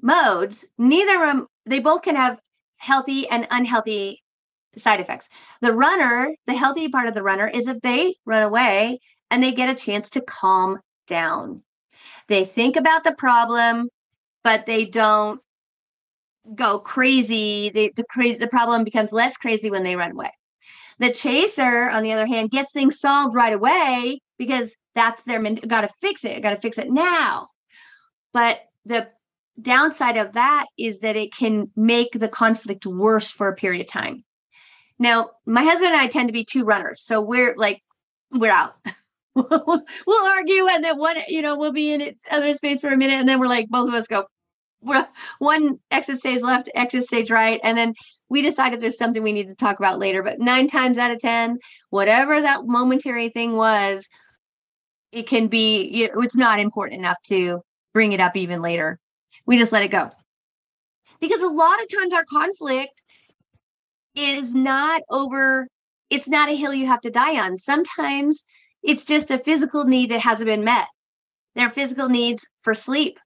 [0.00, 2.38] modes neither of them they both can have
[2.76, 4.22] healthy and unhealthy
[4.76, 5.28] side effects.
[5.60, 9.52] The runner, the healthy part of the runner is that they run away and they
[9.52, 11.62] get a chance to calm down.
[12.28, 13.88] They think about the problem,
[14.44, 15.40] but they don't
[16.54, 17.70] go crazy.
[17.70, 20.30] They, the crazy the problem becomes less crazy when they run away.
[20.98, 25.82] The chaser, on the other hand, gets things solved right away because that's their got
[25.82, 26.42] to fix it.
[26.42, 27.48] Got to fix it now.
[28.32, 29.08] But the
[29.60, 33.88] downside of that is that it can make the conflict worse for a period of
[33.88, 34.24] time.
[34.98, 37.02] Now, my husband and I tend to be two runners.
[37.02, 37.82] So we're like,
[38.30, 38.74] we're out.
[39.34, 42.96] we'll argue and then one, you know, we'll be in its other space for a
[42.96, 43.14] minute.
[43.14, 44.24] And then we're like, both of us go,
[44.80, 45.06] we're,
[45.38, 47.60] one exit stage left, exit stage right.
[47.62, 47.94] And then
[48.28, 50.22] we decide if there's something we need to talk about later.
[50.22, 51.58] But nine times out of 10,
[51.90, 54.08] whatever that momentary thing was,
[55.12, 57.60] it can be, you know, it's not important enough to
[57.92, 58.98] bring it up even later
[59.46, 60.10] we just let it go.
[61.20, 63.02] Because a lot of times our conflict
[64.14, 65.68] is not over,
[66.10, 67.56] it's not a hill you have to die on.
[67.56, 68.44] Sometimes
[68.82, 70.86] it's just a physical need that hasn't been met.
[71.54, 73.18] There are physical needs for sleep.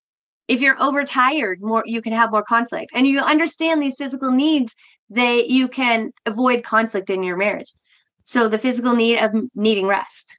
[0.47, 2.93] If you're overtired, more you can have more conflict.
[2.95, 4.75] And you understand these physical needs,
[5.09, 7.73] they you can avoid conflict in your marriage.
[8.25, 10.39] So the physical need of needing rest.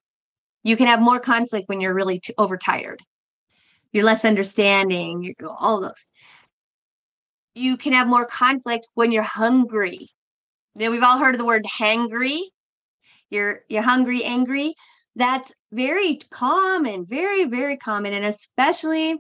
[0.63, 3.02] You can have more conflict when you're really overtired
[3.91, 6.08] you're less understanding, you all those.
[7.56, 10.10] You can have more conflict when you're hungry.
[10.75, 12.39] Now we've all heard of the word hangry.
[13.30, 14.75] You're you're hungry, angry.
[15.15, 18.13] that's very common, very, very common.
[18.13, 19.17] And especially,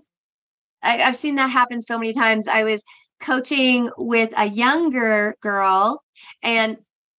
[0.81, 2.47] I, have seen that happen so many times.
[2.47, 2.81] I was
[3.21, 6.01] coaching with a younger girl,
[6.41, 6.77] and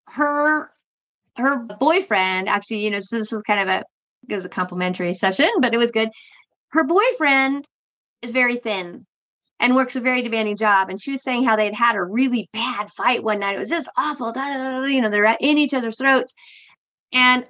[0.09, 0.71] her
[1.37, 3.85] her boyfriend actually, you know, so this was kind of a
[4.29, 6.11] it was a complimentary session, but it was good.
[6.73, 7.67] Her boyfriend
[8.23, 9.07] is very thin
[9.61, 10.91] and works a very demanding job.
[10.91, 13.57] And she was saying how they'd had a really bad fight one night.
[13.57, 14.33] It was just awful.
[14.33, 16.35] Da, da, da, you know, they're in each other's throats.
[17.13, 17.45] And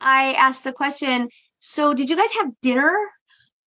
[0.00, 2.94] I asked the question, so did you guys have dinner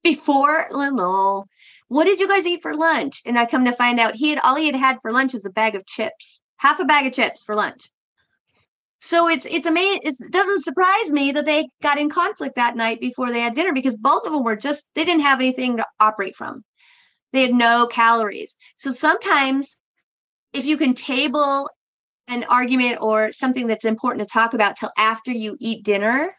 [0.03, 0.67] before?
[0.71, 1.45] No.
[1.89, 3.21] What did you guys eat for lunch?
[3.25, 5.45] And I come to find out he had all he had had for lunch was
[5.45, 7.89] a bag of chips, half a bag of chips for lunch.
[9.03, 10.01] So it's it's amazing.
[10.03, 13.73] It doesn't surprise me that they got in conflict that night before they had dinner
[13.73, 16.63] because both of them were just they didn't have anything to operate from.
[17.33, 18.55] They had no calories.
[18.75, 19.75] So sometimes
[20.53, 21.67] if you can table
[22.27, 26.35] an argument or something that's important to talk about till after you eat dinner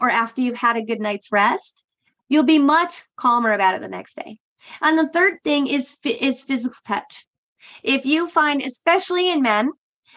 [0.00, 1.84] or after you've had a good night's rest,
[2.28, 4.38] you'll be much calmer about it the next day.
[4.80, 7.24] And the third thing is is physical touch.
[7.84, 9.70] If you find especially in men,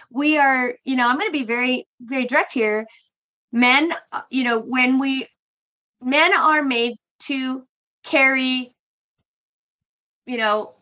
[0.10, 2.88] we are, you know, I'm going to be very very direct here.
[3.52, 5.28] Men, uh, you know, when we
[6.02, 7.66] men are made to
[8.04, 8.76] carry
[10.28, 10.76] you know,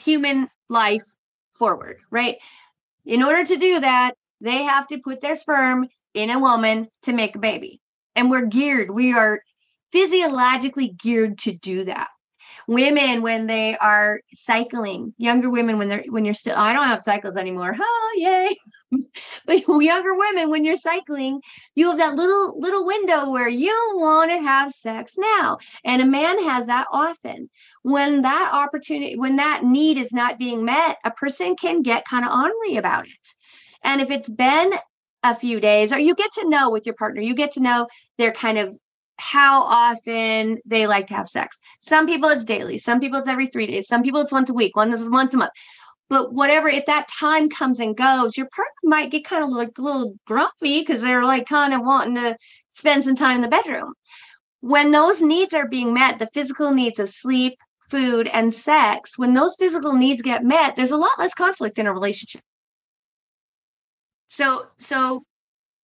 [0.00, 1.02] human life
[1.58, 2.36] forward, right?
[3.04, 7.12] In order to do that, they have to put their sperm in a woman to
[7.12, 7.80] make a baby.
[8.14, 9.40] And we're geared, we are
[9.92, 12.08] physiologically geared to do that
[12.66, 17.02] women when they are cycling younger women when they're when you're still i don't have
[17.02, 17.76] cycles anymore.
[17.88, 18.56] Oh yay.
[19.46, 21.40] But younger women when you're cycling
[21.74, 25.58] you have that little little window where you want to have sex now.
[25.84, 27.50] And a man has that often.
[27.82, 32.24] When that opportunity when that need is not being met a person can get kind
[32.24, 33.34] of ornery about it.
[33.82, 34.72] And if it's been
[35.22, 37.88] a few days or you get to know with your partner you get to know
[38.18, 38.76] their kind of
[39.18, 41.58] how often they like to have sex.
[41.80, 44.54] Some people it's daily, some people it's every three days, some people it's once a
[44.54, 45.52] week, one is once a month.
[46.08, 49.76] But whatever, if that time comes and goes, your partner might get kind of like
[49.76, 52.36] a little grumpy because they're like kind of wanting to
[52.70, 53.92] spend some time in the bedroom.
[54.60, 57.58] When those needs are being met, the physical needs of sleep,
[57.90, 61.86] food, and sex, when those physical needs get met, there's a lot less conflict in
[61.86, 62.42] a relationship.
[64.28, 65.24] So, so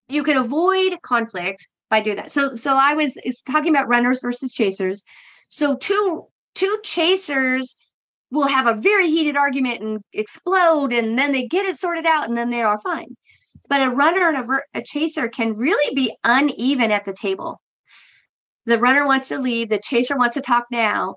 [0.09, 2.33] you can avoid conflict by doing that.
[2.33, 5.05] So so I was is talking about runners versus chasers.
[5.49, 7.77] So two two chasers
[8.31, 12.27] will have a very heated argument and explode and then they get it sorted out
[12.27, 13.15] and then they are fine.
[13.69, 17.61] But a runner and a, a chaser can really be uneven at the table.
[18.65, 21.17] The runner wants to leave, the chaser wants to talk now.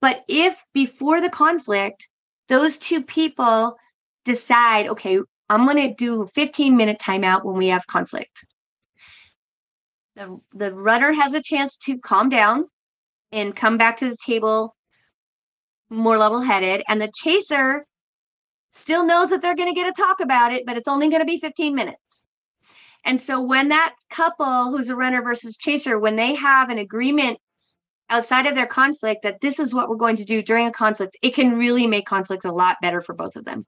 [0.00, 2.08] But if before the conflict,
[2.48, 3.76] those two people
[4.24, 8.44] decide, okay, I'm going to do a 15 minute timeout when we have conflict
[10.16, 12.66] the the runner has a chance to calm down
[13.30, 14.74] and come back to the table
[15.90, 17.86] more level headed and the chaser
[18.72, 21.20] still knows that they're going to get a talk about it but it's only going
[21.20, 22.22] to be 15 minutes.
[23.04, 27.38] And so when that couple who's a runner versus chaser when they have an agreement
[28.08, 31.16] outside of their conflict that this is what we're going to do during a conflict
[31.22, 33.66] it can really make conflict a lot better for both of them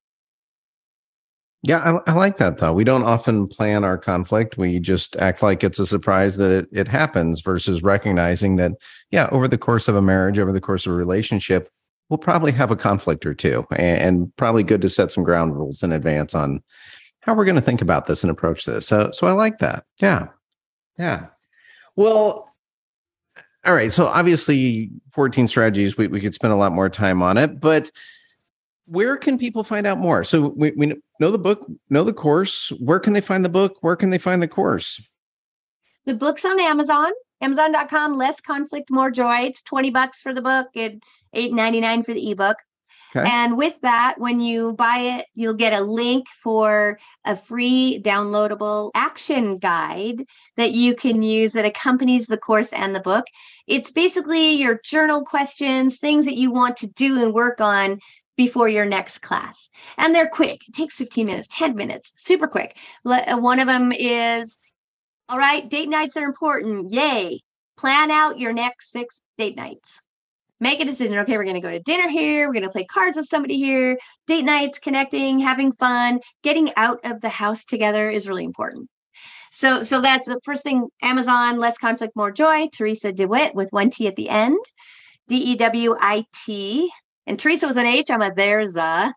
[1.67, 2.75] yeah, I, I, like that though.
[2.75, 4.59] We don't often plan our conflict.
[4.59, 8.73] We just act like it's a surprise that it, it happens versus recognizing that,
[9.11, 11.71] yeah, over the course of a marriage, over the course of a relationship,
[12.11, 15.57] we'll probably have a conflict or two and, and probably good to set some ground
[15.57, 16.63] rules in advance on
[17.23, 18.87] how we're going to think about this and approach this.
[18.87, 19.85] So, so I like that.
[20.03, 20.27] Yeah.
[20.99, 21.29] Yeah.
[21.97, 22.53] Well,
[23.65, 23.91] all right.
[23.91, 27.91] So obviously 14 strategies, we, we could spend a lot more time on it, but
[28.85, 30.25] where can people find out more?
[30.25, 32.71] So we, we know the book, know the course.
[32.79, 33.79] Where can they find the book?
[33.81, 35.01] Where can they find the course?
[36.07, 39.41] The book's on Amazon, amazon.com, less conflict, more joy.
[39.43, 41.03] It's 20 bucks for the book and
[41.35, 42.59] 8.99 for the ebook.
[43.17, 43.29] Okay.
[43.31, 48.91] And with that, when you buy it, you'll get a link for a free downloadable
[48.95, 50.25] action guide
[50.57, 53.27] that you can use that accompanies the course and the book.
[53.69, 58.01] It's basically your journal questions, things that you want to do and work on
[58.37, 59.71] before your next class.
[59.97, 60.63] And they're quick.
[60.69, 62.77] It takes 15 minutes, 10 minutes, super quick.
[63.05, 64.57] Uh, one of them is
[65.29, 66.93] all right, date nights are important.
[66.93, 67.41] Yay.
[67.77, 70.01] Plan out your next six date nights.
[70.61, 71.19] Make a decision.
[71.19, 72.47] Okay, we're going to go to dinner here.
[72.47, 73.99] We're going to play cards with somebody here.
[74.27, 78.89] Date nights, connecting, having fun, getting out of the house together is really important.
[79.51, 80.89] So, so that's the first thing.
[81.03, 82.69] Amazon, less conflict, more joy.
[82.73, 84.59] Teresa DeWitt with one T at the end.
[85.27, 86.91] D E W I T
[87.27, 89.15] and Teresa with an H, I'm a there's a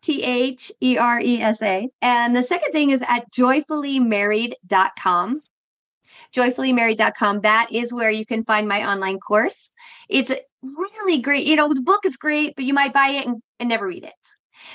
[0.00, 1.88] T H E R E S A.
[2.00, 5.42] And the second thing is at joyfullymarried.com.
[6.34, 7.38] joyfullymarried.com.
[7.40, 9.70] That is where you can find my online course.
[10.08, 11.46] It's really great.
[11.46, 14.04] You know, the book is great, but you might buy it and, and never read
[14.04, 14.12] it.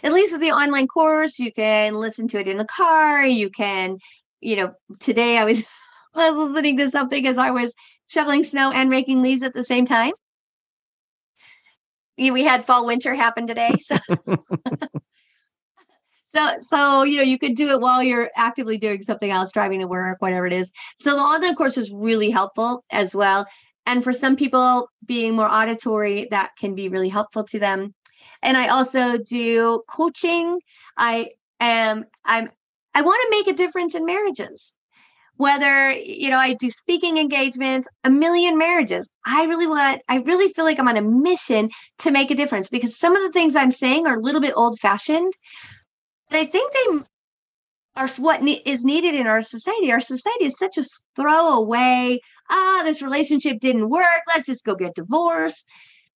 [0.04, 3.26] At least with the online course, you can listen to it in the car.
[3.26, 3.98] You can,
[4.42, 5.64] you know, today I was
[6.16, 7.74] I was listening to something as I was
[8.08, 10.14] shoveling snow and raking leaves at the same time.
[12.18, 13.76] We had fall winter happen today.
[13.82, 13.98] So
[16.36, 19.82] So, so you know, you could do it while you're actively doing something else, driving
[19.82, 20.72] to work, whatever it is.
[21.00, 23.46] So the online course is really helpful as well.
[23.86, 27.94] And for some people, being more auditory, that can be really helpful to them.
[28.42, 30.60] And I also do coaching.
[30.98, 32.50] I am I'm
[32.96, 34.74] I want to make a difference in marriages.
[35.38, 39.10] Whether, you know, I do speaking engagements, a million marriages.
[39.26, 41.70] I really want, I really feel like I'm on a mission
[42.00, 44.54] to make a difference because some of the things I'm saying are a little bit
[44.56, 45.34] old fashioned,
[46.30, 47.00] but I think they
[47.96, 49.92] are what ne- is needed in our society.
[49.92, 50.84] Our society is such a
[51.16, 52.20] throwaway.
[52.50, 54.22] Ah, this relationship didn't work.
[54.28, 55.66] Let's just go get divorced.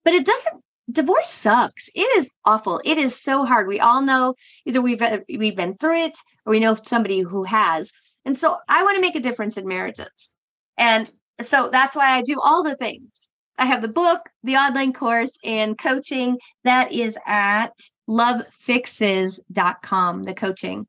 [0.04, 0.62] But it doesn't.
[0.90, 1.90] Divorce sucks.
[1.94, 2.80] It is awful.
[2.82, 3.68] It is so hard.
[3.68, 6.16] We all know either we've uh, we've been through it
[6.46, 7.92] or we know somebody who has.
[8.28, 10.30] And so I want to make a difference in marriages.
[10.76, 11.10] And
[11.40, 13.30] so that's why I do all the things.
[13.56, 17.72] I have the book, the online course, and coaching that is at
[18.06, 20.86] lovefixes.com, the coaching.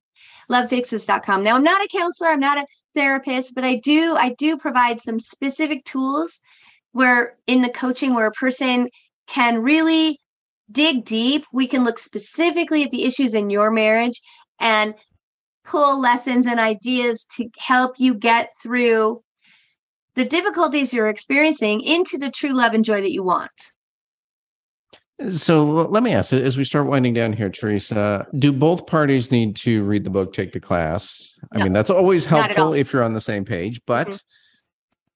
[0.51, 1.43] Lovefixes.com.
[1.43, 4.99] Now I'm not a counselor, I'm not a therapist, but I do I do provide
[4.99, 6.41] some specific tools
[6.91, 8.89] where in the coaching where a person
[9.27, 10.19] can really
[10.69, 11.45] dig deep.
[11.53, 14.19] We can look specifically at the issues in your marriage
[14.59, 14.93] and
[15.69, 19.21] pull lessons and ideas to help you get through
[20.15, 23.51] the difficulties you're experiencing into the true love and joy that you want.
[25.29, 29.55] So let me ask as we start winding down here, Teresa, do both parties need
[29.57, 31.37] to read the book, take the class?
[31.51, 34.17] I no, mean, that's always helpful if you're on the same page, but mm-hmm.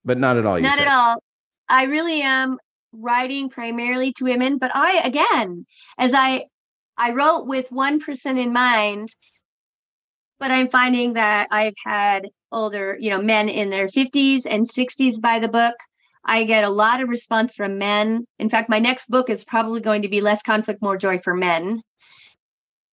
[0.05, 0.59] but not at all.
[0.59, 1.23] Not at all.
[1.69, 2.59] I really am
[2.91, 5.65] writing primarily to women, but I again,
[5.97, 6.45] as I
[6.97, 9.09] I wrote with one person in mind,
[10.43, 15.21] but I'm finding that I've had older, you know, men in their 50s and 60s
[15.21, 15.73] by the book.
[16.25, 18.27] I get a lot of response from men.
[18.39, 21.33] In fact, my next book is probably going to be Less Conflict, More Joy for
[21.33, 21.79] Men.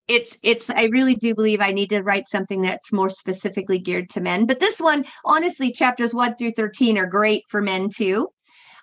[0.07, 4.11] It's it's I really do believe I need to write something that's more specifically geared
[4.11, 4.47] to men.
[4.47, 8.29] But this one, honestly, chapters 1 through 13 are great for men too.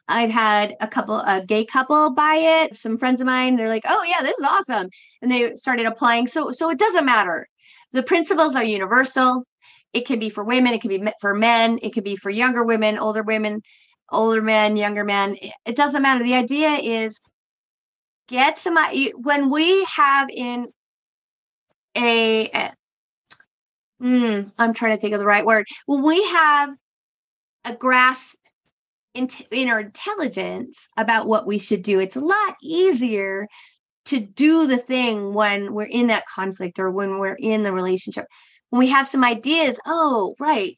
[0.10, 2.76] I've had a couple a gay couple buy it.
[2.76, 4.90] Some friends of mine, they're like, "Oh yeah, this is awesome."
[5.22, 6.28] And they started applying.
[6.28, 7.48] So so it doesn't matter.
[7.94, 9.44] The principles are universal.
[9.94, 12.64] It can be for women, it can be for men, it can be for younger
[12.64, 13.62] women, older women
[14.10, 15.36] older men, younger men,
[15.66, 16.24] it doesn't matter.
[16.24, 17.20] The idea is
[18.28, 18.78] get some
[19.16, 20.68] when we have in
[21.96, 22.74] a, a
[24.02, 25.66] mm, I'm trying to think of the right word.
[25.86, 26.70] When we have
[27.66, 28.36] a grasp
[29.14, 33.48] in, in our intelligence about what we should do, it's a lot easier
[34.08, 38.26] to do the thing when we're in that conflict or when we're in the relationship.
[38.70, 40.78] When we have some ideas, oh, right,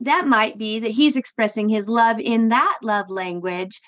[0.00, 3.80] that might be that he's expressing his love in that love language.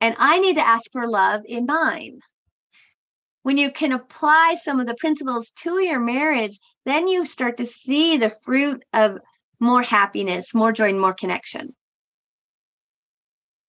[0.00, 2.20] And I need to ask for love in mine.
[3.42, 7.66] When you can apply some of the principles to your marriage, then you start to
[7.66, 9.18] see the fruit of
[9.60, 11.74] more happiness, more joy, and more connection.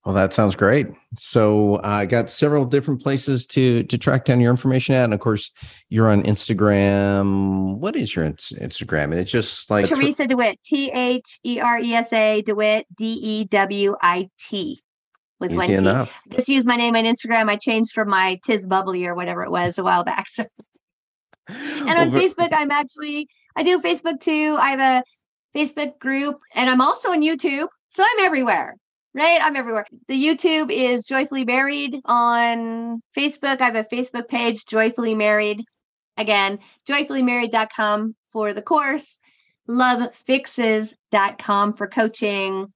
[0.06, 0.88] Well, that sounds great.
[1.16, 5.14] So uh, I got several different places to to track down your information at, and
[5.14, 5.52] of course,
[5.90, 7.78] you're on Instagram.
[7.78, 9.06] What is your Instagram?
[9.06, 13.06] And it's just like Teresa Dewitt, T H E R E S A Dewitt, D
[13.06, 14.82] E W I T.
[15.42, 16.12] With one T.
[16.30, 17.50] Just use my name on Instagram.
[17.50, 20.28] I changed from my Tiz Bubbly or whatever it was a while back.
[20.28, 20.46] So.
[21.48, 24.58] and on well, Facebook, I'm actually I do Facebook too.
[24.60, 25.04] I have a
[25.58, 27.68] Facebook group, and I'm also on YouTube.
[27.90, 28.76] So I'm everywhere
[29.14, 29.40] right?
[29.42, 29.86] I'm everywhere.
[30.08, 33.62] The YouTube is Joyfully Married on Facebook.
[33.62, 35.64] I have a Facebook page, Joyfully Married.
[36.18, 39.18] Again, joyfullymarried.com for the course,
[39.70, 42.74] lovefixes.com for coaching.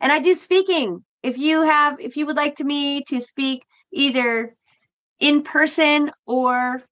[0.00, 1.04] And I do speaking.
[1.22, 4.54] If you have, if you would like to me to speak either
[5.20, 6.82] in person or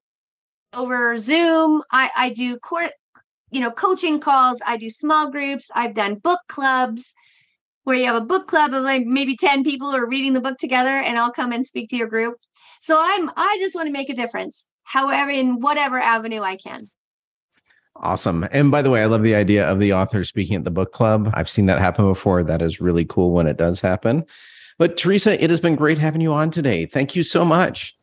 [0.72, 2.90] over Zoom, I, I do court,
[3.50, 4.60] you know, coaching calls.
[4.66, 5.70] I do small groups.
[5.74, 7.14] I've done book clubs
[7.86, 10.40] where you have a book club of like maybe 10 people who are reading the
[10.40, 12.34] book together and I'll come and speak to your group.
[12.80, 16.88] So I'm I just want to make a difference, however, in whatever avenue I can.
[17.94, 18.46] Awesome.
[18.50, 20.92] And by the way, I love the idea of the author speaking at the book
[20.92, 21.30] club.
[21.32, 22.42] I've seen that happen before.
[22.42, 24.24] That is really cool when it does happen.
[24.78, 26.86] But Teresa, it has been great having you on today.
[26.86, 27.96] Thank you so much.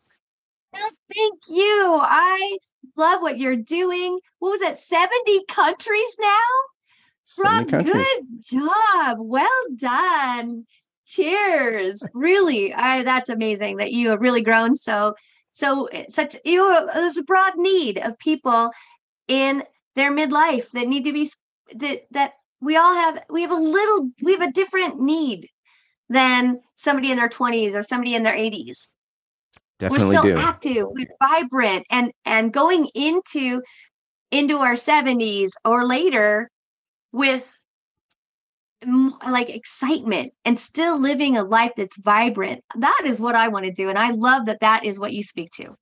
[0.71, 1.99] Well, thank you.
[2.01, 2.57] I
[2.95, 4.17] love what you're doing.
[4.39, 4.77] What was it?
[4.77, 6.72] 70 countries now?
[7.37, 9.17] Rob, good job.
[9.19, 10.65] Well done.
[11.05, 12.03] Cheers.
[12.13, 15.15] really, I that's amazing that you have really grown so
[15.53, 18.71] so eh, such you there's a broad need of people
[19.27, 19.63] in
[19.95, 21.29] their midlife that need to be
[21.75, 25.47] that that we all have we have a little we have a different need
[26.09, 28.89] than somebody in their 20s or somebody in their 80s
[29.79, 30.35] Definitely we're so do.
[30.37, 33.61] active we're vibrant and and going into
[34.31, 36.49] into our 70s or later
[37.13, 37.53] with
[39.25, 42.61] like excitement and still living a life that's vibrant.
[42.75, 45.23] That is what i want to do and i love that that is what you
[45.23, 45.77] speak to